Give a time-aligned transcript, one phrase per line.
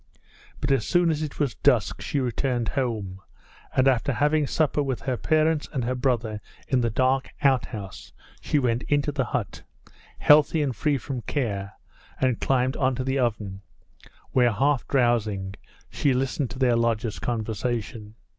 [0.59, 3.21] But as soon as it was dusk she returned home,
[3.75, 8.11] and after having supper with her parents and her brother in the dark outhouse,
[8.41, 9.61] she went into the hut,
[10.17, 11.73] healthy and free from care,
[12.19, 13.61] and climbed onto the oven,
[14.31, 15.53] where half drowsing
[15.91, 18.15] she listened to their lodger's conversation.